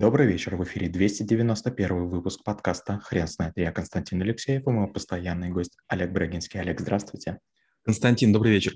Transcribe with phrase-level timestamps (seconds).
[0.00, 3.52] Добрый вечер, в эфире 291 выпуск подкаста «Хрен знает».
[3.56, 6.58] Я Константин Алексеев и мой постоянный гость Олег Брагинский.
[6.58, 7.38] Олег, здравствуйте.
[7.84, 8.72] Константин, добрый вечер.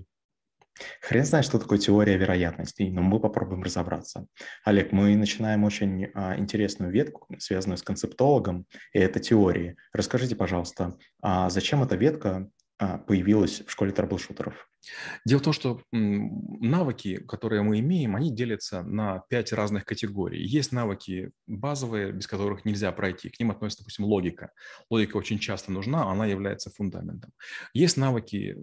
[1.00, 4.26] Хрен знает, что такое теория вероятностей, но мы попробуем разобраться.
[4.66, 9.76] Олег, мы начинаем очень а, интересную ветку, связанную с концептологом, и это теории.
[9.94, 14.68] Расскажите, пожалуйста, а зачем эта ветка а, появилась в школе трэблшутеров?
[15.24, 20.44] Дело в том, что навыки, которые мы имеем, они делятся на пять разных категорий.
[20.44, 23.30] Есть навыки базовые, без которых нельзя пройти.
[23.30, 24.50] К ним относится, допустим, логика.
[24.90, 27.32] Логика очень часто нужна, она является фундаментом.
[27.72, 28.56] Есть навыки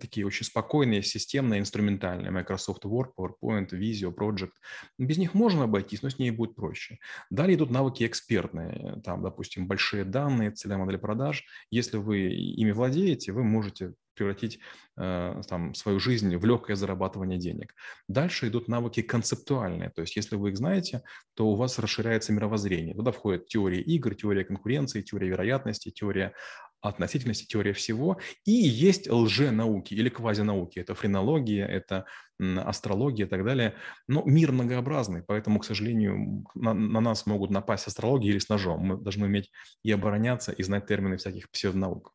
[0.00, 2.30] такие очень спокойные, системные, инструментальные.
[2.30, 4.52] Microsoft Word, PowerPoint, Visio, Project.
[4.98, 6.98] Без них можно обойтись, но с ней будет проще.
[7.30, 9.00] Далее идут навыки экспертные.
[9.04, 11.44] Там, допустим, большие данные, целевая модель продаж.
[11.70, 14.60] Если вы ими владеете, вы можете превратить
[14.96, 17.74] э, там, свою жизнь в легкое зарабатывание денег.
[18.08, 21.02] Дальше идут навыки концептуальные, то есть если вы их знаете,
[21.34, 22.94] то у вас расширяется мировоззрение.
[22.94, 26.34] Туда входит теория игр, теория конкуренции, теория вероятности, теория
[26.82, 28.18] относительности, теория всего.
[28.44, 30.80] И есть лженауки или квазинауки.
[30.80, 32.06] Это френология, это
[32.40, 33.74] астрология и так далее.
[34.08, 38.80] Но мир многообразный, поэтому, к сожалению, на, на нас могут напасть астрологии или с ножом.
[38.80, 39.50] Мы должны уметь
[39.84, 42.12] и обороняться, и знать термины всяких псевдонаук.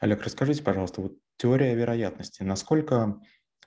[0.00, 3.20] Олег, расскажите, пожалуйста, вот теория вероятности, насколько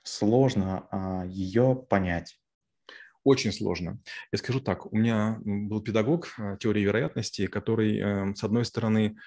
[0.04, 2.40] сложно а, ее понять?
[3.24, 4.00] Очень сложно.
[4.32, 9.18] Я скажу так, у меня был педагог а, теории вероятности, который, э, с одной стороны,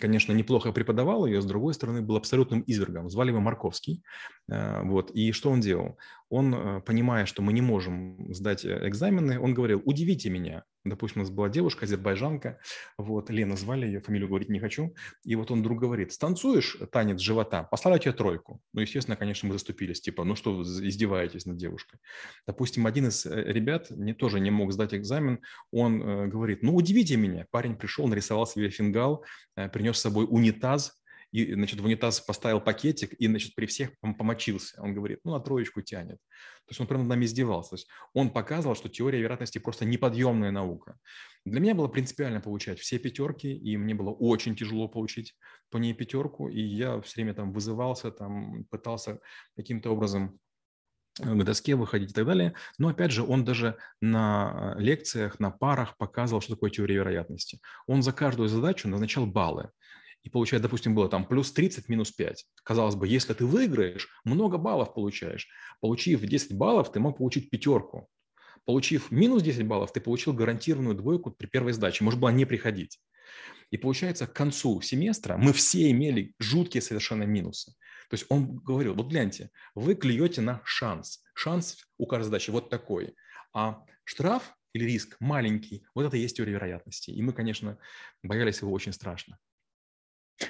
[0.00, 3.08] конечно, неплохо преподавал ее, с другой стороны, был абсолютным извергом.
[3.08, 4.02] Звали его Марковский.
[4.50, 5.10] Э, вот.
[5.12, 5.98] И что он делал?
[6.28, 11.24] Он, э, понимая, что мы не можем сдать экзамены, он говорил, удивите меня, Допустим, у
[11.24, 12.58] нас была девушка, азербайджанка,
[12.96, 17.20] вот, Лена звали ее, фамилию говорить не хочу, и вот он вдруг говорит, станцуешь танец
[17.20, 18.60] живота, поставлю тебе тройку.
[18.72, 21.98] Ну, естественно, конечно, мы заступились, типа, ну что вы издеваетесь над девушкой.
[22.46, 25.40] Допустим, один из э, ребят не, тоже не мог сдать экзамен,
[25.72, 27.46] он э, говорит, ну, удивите меня.
[27.50, 29.24] Парень пришел, нарисовал себе фингал,
[29.56, 30.96] э, принес с собой унитаз,
[31.32, 34.80] и, значит, в унитаз поставил пакетик и, значит, при всех помочился.
[34.80, 36.18] Он говорит, ну, на троечку тянет.
[36.66, 37.70] То есть он прямо над нами издевался.
[37.70, 40.98] То есть он показывал, что теория вероятности просто неподъемная наука.
[41.44, 45.36] Для меня было принципиально получать все пятерки, и мне было очень тяжело получить
[45.70, 49.20] по ней пятерку, и я все время там вызывался, там пытался
[49.56, 50.40] каким-то образом
[51.18, 52.54] к доске выходить и так далее.
[52.78, 57.60] Но опять же, он даже на лекциях, на парах показывал, что такое теория вероятности.
[57.86, 59.70] Он за каждую задачу назначал баллы
[60.26, 62.46] и получает, допустим, было там плюс 30, минус 5.
[62.64, 65.48] Казалось бы, если ты выиграешь, много баллов получаешь.
[65.80, 68.08] Получив 10 баллов, ты мог получить пятерку.
[68.64, 72.02] Получив минус 10 баллов, ты получил гарантированную двойку при первой сдаче.
[72.02, 72.98] Может было не приходить.
[73.70, 77.70] И получается, к концу семестра мы все имели жуткие совершенно минусы.
[78.10, 81.22] То есть он говорил, вот гляньте, вы клюете на шанс.
[81.34, 83.14] Шанс у каждой задачи вот такой.
[83.54, 87.12] А штраф или риск маленький, вот это и есть теория вероятности.
[87.12, 87.78] И мы, конечно,
[88.24, 89.38] боялись его очень страшно.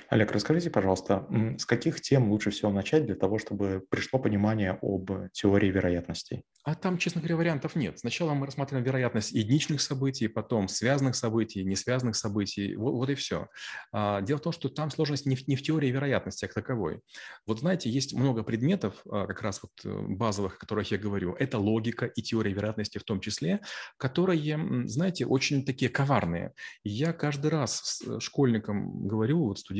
[0.08, 1.26] Олег, расскажите, пожалуйста,
[1.58, 6.44] с каких тем лучше всего начать для того, чтобы пришло понимание об теории вероятностей?
[6.66, 8.00] А там, честно говоря, вариантов нет.
[8.00, 12.75] Сначала мы рассматриваем вероятность единичных событий, потом связанных событий, не связанных событий.
[12.75, 13.46] Вот, вот и все.
[13.92, 17.02] А, дело в том, что там сложность не в, не в теории вероятности, как таковой.
[17.46, 21.34] Вот знаете, есть много предметов, а, как раз вот э, базовых, о которых я говорю.
[21.34, 23.60] Это логика и теория вероятности в том числе,
[23.96, 26.52] которые, знаете, очень такие коварные.
[26.82, 29.75] Я каждый раз с школьникам говорю, вот студентам,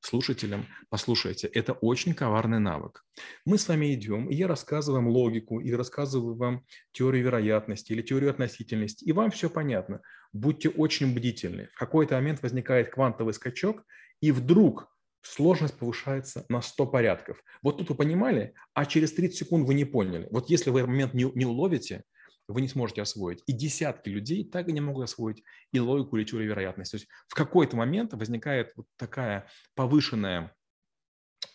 [0.00, 3.04] слушателям, послушайте, это очень коварный навык.
[3.44, 8.02] Мы с вами идем, и я рассказываю вам логику, и рассказываю вам теорию вероятности или
[8.02, 10.00] теорию относительности, и вам все понятно.
[10.32, 11.68] Будьте очень бдительны.
[11.74, 13.82] В какой-то момент возникает квантовый скачок,
[14.20, 14.88] и вдруг
[15.22, 17.42] сложность повышается на 100 порядков.
[17.62, 20.28] Вот тут вы понимали, а через 30 секунд вы не поняли.
[20.30, 22.04] Вот если вы этот момент не, не уловите,
[22.48, 23.42] вы не сможете освоить.
[23.46, 25.42] И десятки людей так и не могут освоить
[25.72, 26.92] и логику, или теорию вероятности.
[26.92, 30.55] То есть в какой-то момент возникает вот такая повышенная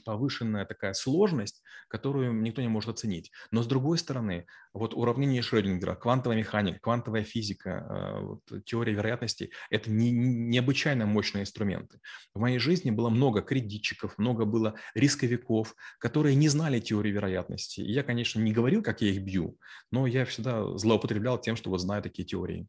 [0.03, 3.31] повышенная такая сложность, которую никто не может оценить.
[3.51, 9.51] Но с другой стороны, вот уравнение Шрёдингера, квантовая механика, квантовая физика, э, вот, теория вероятностей–
[9.69, 11.99] это не, необычайно мощные инструменты.
[12.33, 17.81] В моей жизни было много кредитчиков, много было рисковиков, которые не знали теории вероятности.
[17.81, 19.57] Я, конечно, не говорил, как я их бью,
[19.91, 22.67] но я всегда злоупотреблял тем, что вот знаю такие теории.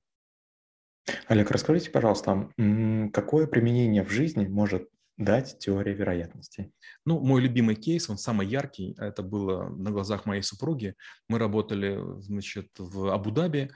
[1.27, 2.51] Олег, расскажите, пожалуйста,
[3.13, 6.73] какое применение в жизни может дать теория вероятностей?
[7.05, 10.95] Ну, мой любимый кейс, он самый яркий, это было на глазах моей супруги.
[11.29, 13.71] Мы работали, значит, в Абу-Даби,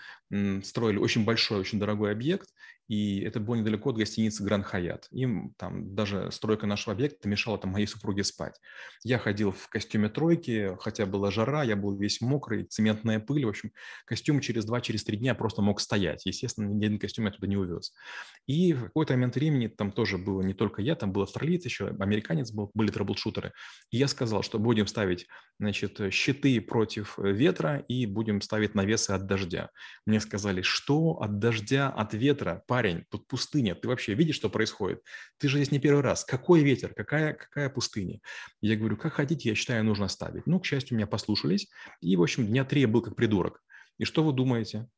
[0.63, 2.49] строили очень большой, очень дорогой объект,
[2.89, 5.09] и это было недалеко от гостиницы Гранд Хаят.
[5.11, 8.61] Им там даже стройка нашего объекта мешала там моей супруге спать.
[9.03, 13.45] Я ходил в костюме тройки, хотя была жара, я был весь мокрый, цементная пыль.
[13.45, 13.73] В общем,
[14.05, 16.27] костюм через два, через три дня просто мог стоять.
[16.27, 17.93] Естественно, ни один костюм я туда не увез.
[18.47, 21.89] И в какой-то момент времени там тоже было не только я, там был австралиец еще,
[21.89, 23.53] американец был, были трэблшутеры.
[23.91, 25.27] И я сказал, что будем ставить,
[25.59, 29.71] значит, щиты против ветра и будем ставить навесы от дождя.
[30.07, 32.63] Мне сказали, что от дождя, от ветра?
[32.77, 35.03] Парень, тут пустыня, ты вообще видишь, что происходит?
[35.39, 36.27] Ты же здесь не первый раз.
[36.27, 36.93] Какой ветер?
[36.93, 38.21] Какая, какая пустыня?
[38.61, 40.47] Я говорю, как хотите, я считаю, нужно ставить.
[40.47, 41.71] Ну, к счастью, меня послушались.
[42.03, 43.63] И, в общем, дня три я был как придурок.
[43.97, 44.89] И что вы думаете?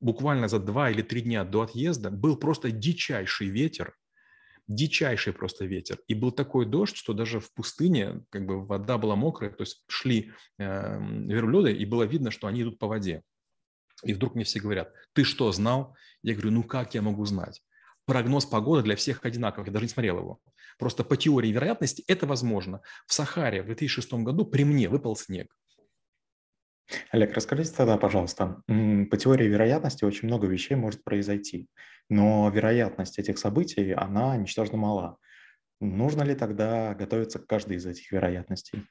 [0.00, 3.94] Буквально за два или три дня до отъезда был просто дичайший ветер,
[4.66, 5.98] дичайший просто ветер.
[6.08, 9.84] И был такой дождь, что даже в пустыне как бы вода была мокрая, то есть
[9.88, 13.24] шли э, верблюды, и было видно, что они идут по воде.
[14.04, 15.96] И вдруг мне все говорят, ты что, знал?
[16.22, 17.62] Я говорю, ну как я могу знать?
[18.06, 20.40] Прогноз погоды для всех одинаковый, я даже не смотрел его.
[20.78, 22.80] Просто по теории вероятности это возможно.
[23.06, 25.54] В Сахаре в 2006 году при мне выпал снег.
[27.10, 31.68] Олег, расскажите тогда, пожалуйста, по теории вероятности очень много вещей может произойти,
[32.08, 35.18] но вероятность этих событий, она ничтожно мала.
[35.80, 38.86] Нужно ли тогда готовиться к каждой из этих вероятностей?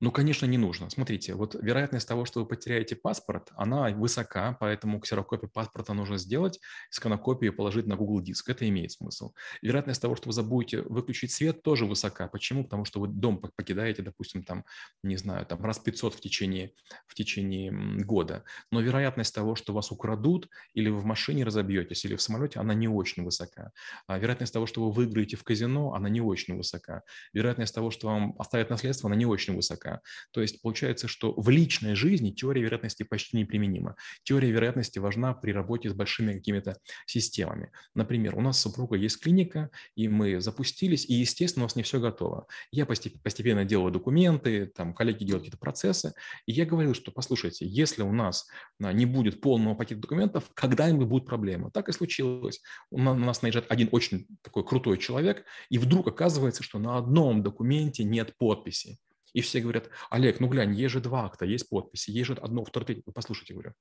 [0.00, 0.90] Ну, конечно, не нужно.
[0.90, 6.60] Смотрите, вот вероятность того, что вы потеряете паспорт, она высока, поэтому ксерокопию паспорта нужно сделать,
[6.90, 8.50] сканокопию положить на Google Диск.
[8.50, 9.32] Это имеет смысл.
[9.62, 12.28] Вероятность того, что вы забудете выключить свет, тоже высока.
[12.28, 12.64] Почему?
[12.64, 14.64] Потому что вы дом покидаете, допустим, там,
[15.02, 16.72] не знаю, там раз 500 в течение,
[17.06, 17.72] в течение
[18.04, 18.44] года.
[18.70, 22.74] Но вероятность того, что вас украдут, или вы в машине разобьетесь, или в самолете, она
[22.74, 23.70] не очень высока.
[24.06, 27.02] А вероятность того, что вы выиграете в казино, она не очень высока.
[27.32, 30.00] Вероятность того, что вам оставят наследство, она не очень высока высока.
[30.32, 33.96] То есть получается, что в личной жизни теория вероятности почти неприменима.
[34.24, 36.76] Теория вероятности важна при работе с большими какими-то
[37.06, 37.70] системами.
[37.94, 41.82] Например, у нас с супругой есть клиника, и мы запустились, и, естественно, у нас не
[41.82, 42.46] все готово.
[42.70, 46.14] Я постепенно делаю документы, там коллеги делают какие-то процессы,
[46.46, 48.46] и я говорил, что, послушайте, если у нас
[48.82, 51.70] а, не будет полного пакета документов, когда-нибудь будут проблемы.
[51.70, 52.60] Так и случилось.
[52.90, 58.04] У нас наезжает один очень такой крутой человек, и вдруг оказывается, что на одном документе
[58.04, 58.98] нет подписи.
[59.32, 62.64] И все говорят, Олег, ну глянь, есть же два акта, есть подписи, есть же одно,
[62.64, 63.12] второе, третье.
[63.12, 63.74] Послушайте, говорю,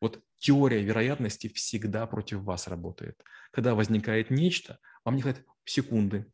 [0.00, 3.20] вот теория вероятности всегда против вас работает.
[3.52, 6.26] Когда возникает нечто, вам не хватает секунды,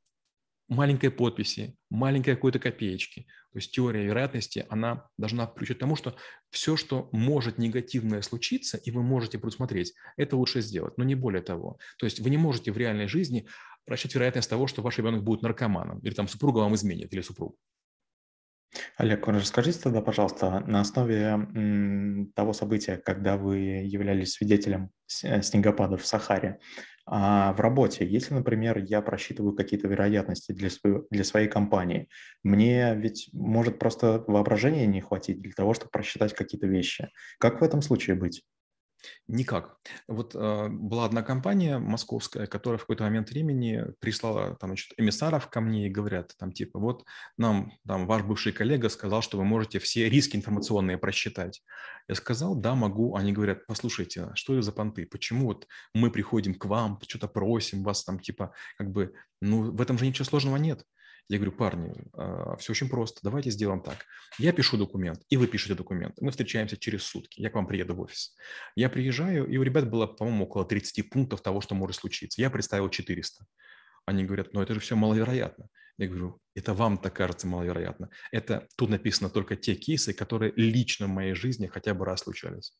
[0.68, 3.26] маленькой подписи, маленькой какой-то копеечки.
[3.52, 6.16] То есть теория вероятности, она должна включать тому, что
[6.50, 11.42] все, что может негативное случиться, и вы можете предусмотреть, это лучше сделать, но не более
[11.42, 11.78] того.
[11.98, 13.46] То есть вы не можете в реальной жизни
[13.86, 17.56] рассчитать вероятность того, что ваш ребенок будет наркоманом, или там супруга вам изменит, или супруг.
[18.96, 24.90] Олег, расскажите тогда, пожалуйста, на основе того события, когда вы являлись свидетелем
[25.24, 26.60] э, снегопада в Сахаре,
[27.06, 32.08] а в работе, если, например, я просчитываю какие-то вероятности для, своей, для своей компании,
[32.42, 37.10] мне ведь может просто воображения не хватить для того, чтобы просчитать какие-то вещи.
[37.38, 38.42] Как в этом случае быть?
[39.26, 39.76] Никак.
[40.08, 45.48] Вот э, была одна компания московская, которая в какой-то момент времени прислала там, значит, эмиссаров
[45.48, 47.04] ко мне и говорят, там типа, вот
[47.38, 51.62] нам там ваш бывший коллега сказал, что вы можете все риски информационные просчитать.
[52.08, 53.16] Я сказал, да, могу.
[53.16, 55.06] Они говорят, послушайте, что это за понты?
[55.06, 59.80] Почему вот мы приходим к вам, что-то просим вас там типа, как бы, ну в
[59.80, 60.84] этом же ничего сложного нет.
[61.28, 64.04] Я говорю, парни, а, все очень просто, давайте сделаем так.
[64.38, 66.14] Я пишу документ, и вы пишете документ.
[66.20, 68.36] Мы встречаемся через сутки, я к вам приеду в офис.
[68.76, 72.40] Я приезжаю, и у ребят было, по-моему, около 30 пунктов того, что может случиться.
[72.40, 73.44] Я представил 400.
[74.06, 75.68] Они говорят, ну это же все маловероятно.
[75.96, 78.10] Я говорю, это вам так кажется маловероятно.
[78.32, 82.76] Это тут написано только те кейсы, которые лично в моей жизни хотя бы раз случались.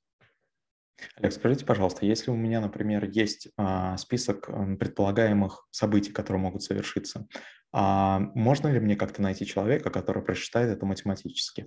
[1.16, 4.46] Олег, скажите, пожалуйста, если у меня, например, есть а, список
[4.78, 7.26] предполагаемых событий, которые могут совершиться,
[7.72, 11.66] а можно ли мне как-то найти человека, который просчитает это математически?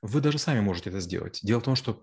[0.00, 1.40] Вы даже сами можете это сделать.
[1.42, 2.00] Дело в том, что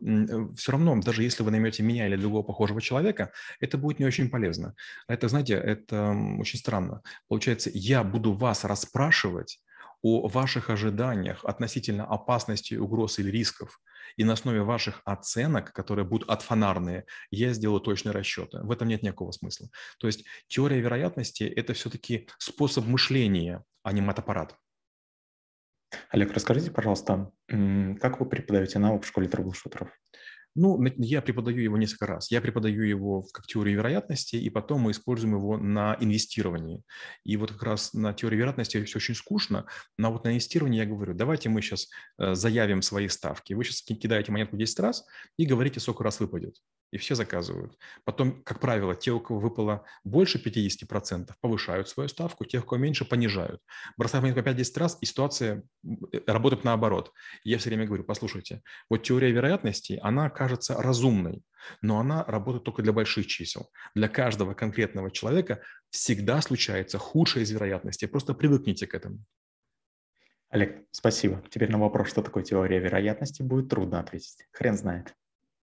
[0.56, 4.30] все равно, даже если вы наймете меня или другого похожего человека, это будет не очень
[4.30, 4.76] полезно.
[5.08, 7.02] Это, знаете, это очень странно.
[7.28, 9.60] Получается, я буду вас расспрашивать
[10.04, 13.82] о ваших ожиданиях относительно опасности, угроз или рисков–
[14.16, 18.60] и на основе ваших оценок, которые будут отфонарные, я сделаю точные расчеты.
[18.62, 19.70] В этом нет никакого смысла.
[20.00, 24.58] То есть теория вероятности– это все-таки способ мышления, а не матаппарат.
[26.10, 29.90] Олег, расскажите, пожалуйста, как вы преподаете наук в школе трэблшутеров?
[30.56, 32.32] Ну, я преподаю его несколько раз.
[32.32, 36.82] Я преподаю его как теорию вероятности, и потом мы используем его на инвестировании.
[37.26, 39.66] И вот как раз на теории вероятности все очень скучно,
[39.98, 43.54] но вот на инвестировании я говорю, давайте мы сейчас э, заявим свои ставки.
[43.54, 45.06] Вы сейчас кидаете монетку 10 раз
[45.38, 46.56] и говорите, сколько раз выпадет
[46.96, 47.78] и все заказывают.
[48.06, 52.82] Потом, как правило, те, у кого выпало больше 50%, повышают свою ставку, те, у кого
[52.82, 53.62] меньше, понижают.
[53.98, 57.12] Бросаем монетку по 5-10 раз, и ситуация э, работает наоборот.
[57.44, 61.44] я все время говорю, послушайте, вот теория вероятности, она кажется разумной,
[61.82, 63.72] но она работает только для больших чисел.
[63.96, 65.60] Для каждого конкретного человека
[65.90, 68.06] всегда случается худшее из вероятности.
[68.06, 69.26] Просто привыкните к этому.
[70.50, 71.44] Олег, спасибо.
[71.50, 74.46] Теперь на вопрос, что такое теория вероятности, будет трудно ответить.
[74.52, 75.16] Хрен знает.